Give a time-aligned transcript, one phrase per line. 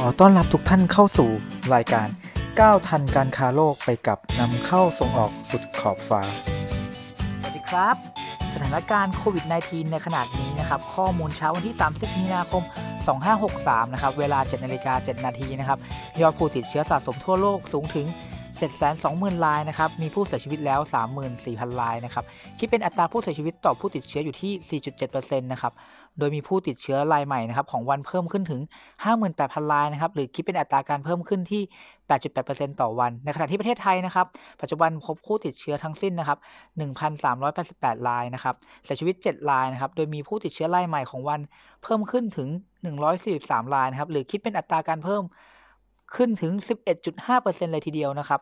[0.00, 1.30] ขอต้อนรับทุกท่านเข้าสู่
[1.74, 2.08] รายการ
[2.60, 6.22] ก้าวทันการค้าโลกไปกับนำเข้าส่งออกสุดขอบฟ้า
[7.40, 7.96] สวัสดีครับ
[8.54, 12.62] สถานการณ์โควิด -19 ในขนาดนี้นะครับ ข้อมูลเช้าวันที่ 30 มีนาคม
[13.28, 15.78] 2563 นะครับ เวลา7นาฬิกา7นาทีนะครับ
[16.20, 18.06] ยอดผู้ติดเชื้อสะสมทั่วโลกสูงถึง
[19.00, 20.80] 720,000รายนะครับ มีผู้เสียชีวิตแล้ว
[21.30, 22.24] 34,000 รายนะครับ
[22.58, 24.80] คิดเป็นอัตราผู้เสียชีวิตต่อผู้ติดเชื้ออยู่ที่
[25.10, 25.72] 4.7%นะครับ
[26.18, 28.60] โดยมีผู้ติดเชื้อรายใหม่นะครับของวันเพิ่มขึ้นถึง
[29.16, 31.62] 58,000 รายนะครับ หรือคิดเป็นอัตราการเพิ่มขึ้นที่
[32.20, 34.26] 8.8%ต่อวัน ในขณะที่ประเทศไทยนะครับ
[34.60, 36.38] ปัจจุบันพบผู้ติดเชื้อทั้งสิ้นนะครับ
[37.22, 41.40] 1,388 รายนะครับ เสียชีวิต 7 รายนะครับ โดยมีผู้ติดเชื้อรายใหม่ของวัน
[41.82, 42.48] เพิ่มขึ้นถึง
[43.10, 45.24] 143 รายนะครับ หรือคิดเป็นอัตราการเพิ่ม
[46.14, 46.52] ขึ้นถึง
[47.12, 48.40] 11.5%เลยทีเดียวนะครับ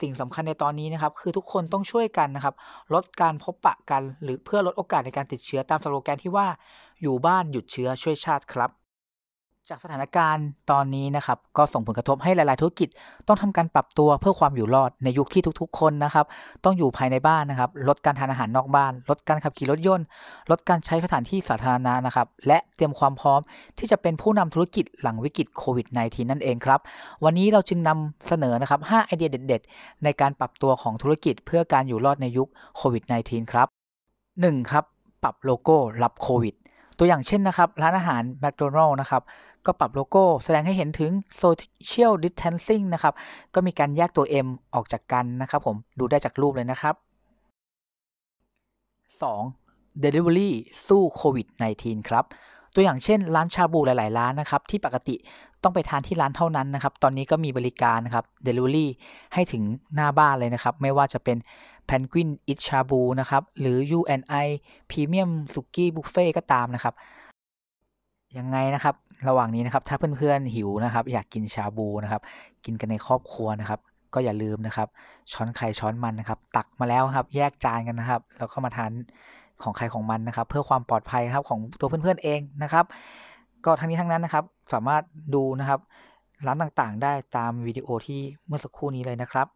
[0.00, 2.54] สิ่งสำคัญในตอนนี้นะครับ คือทุกคนต้องช่วยกันนะครับ
[2.94, 6.46] ลดการพบปะกัน หรือเพื่อลดโอกาสในการติดเชื้อตามสโลแกนที่ว่า
[7.02, 8.83] อยู่บ้านหยุดเชื้อช่วยชาติครับ
[9.70, 12.88] จากสถานการณ์ตอนนี้นะครับ ก็ส่งผลกระทบให้หลาย ๆ ธุรกิจ
[13.26, 16.26] ต้องทำการปรับตัวเพื่อความอยู่รอดในยุคที่ทุกๆ คนนะครับ
[16.64, 20.06] ต้องอยู่ภายในบ้านนะครับ ลดการทานอาหารนอกบ้าน ลดการขับขี่รถยนต์
[20.50, 23.40] ลดการใช้สถานที่สาธารณะนะครับ และเตรียมความพร้อม
[23.78, 26.80] ที่จะเป็นผู้นำธุรกิจหลังวิกฤตโควิด -19 นั่นเองครับ
[27.24, 33.66] วันนี้เราจึงนำเสนอนะครับ 5 ไอเดียเด็ด ๆ ในการปรับตัวของธุรกิจ เพื่อการอยู่รอดในยุคโควิด -19 ครับ
[34.18, 34.70] 1.
[34.70, 34.84] ครับ
[35.22, 36.54] ปรับโลโก้รับโควิด
[36.98, 39.22] ตัวอย่างเช่นนะครับ ร้านอาหารแมคโดนัลล์นะครับ
[39.66, 41.12] ก็ปรับโลโก้แสดงให้เห็นถึง
[41.42, 43.14] Social Distancing นะครับ
[43.54, 46.94] ก็มีการแยกตัว M ออกจากกันนะครับผม ดูได้จากรูปเลยนะครับ
[49.30, 50.02] 2.
[50.04, 50.50] Delivery
[50.86, 51.46] สู้โควิด
[51.78, 52.24] -19 ครับ
[52.74, 55.16] ตัวอย่างเช่น ร้านชาบูหลาย ๆ ร้านนะครับ ที่ปกติ
[55.62, 58.86] ต้องไปทานที่ร้านเท่านั้นนะครับ ตอนนี้ก็มีบริการนะครับ Delivery
[59.34, 59.62] ให้ถึง
[59.94, 61.36] หน้าบ้านเลยนะครับ ไม่ว่าจะเป็น
[61.88, 64.46] Penguin Eat Shabu นะครับ หรือ U&I
[64.90, 66.94] Premium Suki Buffet ก็ตามนะครับ
[68.38, 68.94] ยังไงนะครับ
[69.28, 72.22] ระหว่างนี้นะครับ ถ้าเพื่อนๆหิวนะครับ อยากกินชาบูนะครับ
[72.64, 73.80] กินกันในครอบครัวนะครับ
[74.14, 74.88] ก็อย่าลืมนะครับ
[75.32, 78.90] ช้อนใครช้อนมันนะครับ ตักมาแล้วครับ แยกจานกันนะครับ แล้วก็มาทาน
[79.62, 82.84] ของใครของมันนะครับ เพื่อความปลอดภัยครับของตัวเพื่อนๆเองนะครับ
[83.64, 85.02] ก็ทั้งนี้ทั้งนั้นนะครับ สามารถ
[85.34, 85.80] ดูนะครับ
[86.46, 89.46] ร้านต่างๆ ได้ตามวิดีโอที่เมื่อสักครู่นี้เลยนะครับ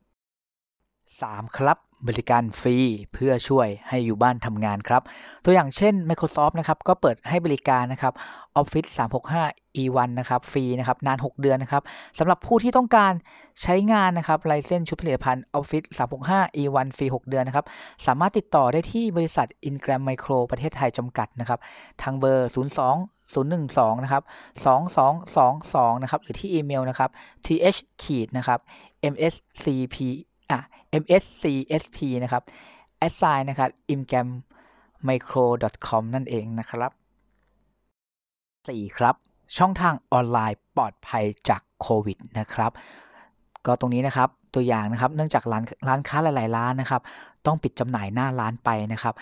[1.16, 1.58] 3.
[1.58, 2.76] ครับบริการฟรี
[3.12, 5.02] เพื่อช่วยให้อยู่บ้านทำงานครับ
[5.44, 8.12] ตัวอย่างเช่น Microsoft นะครับก็เปิดให้บริการนะครับ
[8.60, 8.88] Office
[9.36, 11.82] 365 E1 นะครับฟรีนะครับนาน 6 เดือนนะครับ
[12.18, 13.12] สำหรับผู้ที่ต้องการ
[13.62, 15.86] ใช้งานนะครับไลเซนชุดผลิตภัณฑ์ Office
[16.24, 17.66] 365 E1 ฟรี 6 เดือนนะครับ
[18.06, 21.58] สามารถติดต่อได้ที่บริษัท Ingram Micro ประเทศไทยจำกัดนะครับ
[22.02, 22.56] ทางเบอร์ 02
[23.34, 24.22] 012 นะครับ
[25.12, 27.10] 2222 นะครับ หรือที่อีเมลนะครับ
[27.44, 28.58] th ขีดนะครับ
[29.12, 29.96] mscp
[30.50, 30.58] อะ
[31.02, 32.42] mscsp นะครับ
[33.06, 36.92] assign นะครับ imgammicro.com นั่นเองนะครับ
[38.18, 38.98] 4.
[38.98, 39.14] ครับ
[39.56, 42.72] ช่องทางออนไลน์ปลอดภัยจากโควิดนะครับ
[43.66, 47.02] ก็ตรงนี้นะครับตัวอย่างนะครับ เนื่องจากร้านร้านค้าหลาย ๆ ร้านนะครับ
[47.46, 49.14] ต้องปิดจำหน่ายหน้าร้านไปนะครับ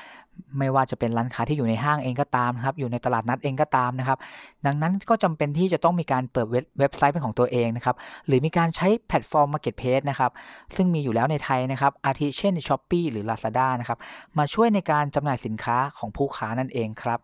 [0.58, 4.18] ไม่ว่าจะเป็นร้านค้าที่อยู่ในห้างเองก็ตามครับ อยู่ในตลาดนัดเองก็ตามนะครับ
[4.66, 6.46] ดังนั้นก็จำเป็นที่จะต้องมีการเปิด
[6.78, 10.30] เว็บไซต์เป็นของตัวเองนะครับ หรือมีการใช้แพลตฟอร์ม Marketplace นะครับ
[10.76, 13.98] ซึ่งมีอยู่แล้วในไทยนะครับ อาทิเช่น Shopee หรือ Lazada นะครับ
[14.38, 17.20] มาช่วยในการจำหน่ายสินค้าของผู้ค้านั่นเองครับ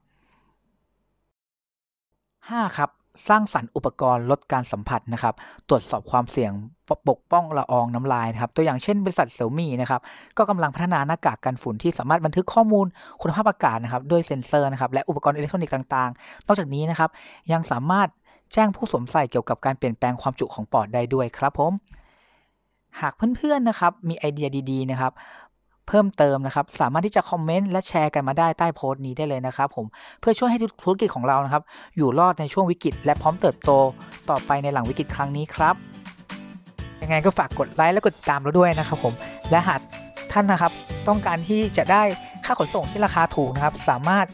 [2.50, 2.76] 5.
[2.76, 2.90] ครับ
[3.28, 5.34] สร้างสรรค์อุปกรณ์ลดการสัมผัสนะครับ
[5.68, 6.52] ตรวจสอบความเสี่ยง
[7.08, 10.00] ปกป้องละอองน้ำลายนะครับ ตัวอย่างเช่นบริษัท Xiaomi นะครับ
[10.38, 12.86] ก็กำลังพัฒนาหน้ากากกันฝุ่นที่สามารถบันทึกข้อมูล
[13.22, 17.10] คุณภาพอากาศนะครับด้วยเซ็นเซอร์นะครับ และอุปกรณ์อิเล็กทรอนิกส์ต่างๆ นอกจากนี้นะครับ
[17.52, 18.08] ยังสามารถ
[18.52, 21.72] แจ้งผู้สวมใส่เกี่ยวกับการเปลี่ยนแปลงความจุของปอดได้ด้วยครับผม
[23.00, 25.12] หากเพื่อนๆนะครับ มีไอเดียดีๆนะครับ
[25.88, 29.86] เพิ่มเติมนะครับ สามารถที่จะคอมเมนต์และแชร์กันมาได้ใต้โพสต์นี้ได้เลยนะครับผม
[30.20, 31.62] เพื่อช่วยให้ธุรกิจของเรานะครับ
[31.96, 33.70] อยู่รอดในช่วงวิกฤต และพร้อมเติบโต
[34.30, 35.74] ต่อไปในหลังวิกฤตครั้งนี้ครับ
[37.02, 39.14] ยังไงก็ฝากกดไลค์และกดติดตามเราด้วยนะครับผม
[39.50, 39.80] และหาก
[40.32, 40.72] ท่านนะครับ
[41.08, 42.02] ต้องการที่จะได้
[42.44, 44.26] ค่าขนส่งที่ราคาถูกนะครับ สามารถ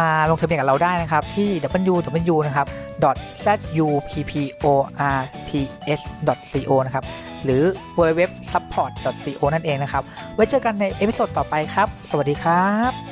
[0.00, 1.48] มาลงทะเบียนกับเราได้นะครับ ที่
[1.88, 2.66] www นะครับ
[3.44, 4.66] zupport.co
[6.86, 7.04] นะครับ
[7.44, 7.62] หรือ
[7.96, 8.20] www
[8.52, 10.02] zupport.co นั่นเองนะครับ
[10.34, 13.07] ไว้เจอกันใน episode ต่อไปครับ สวัสดีครับ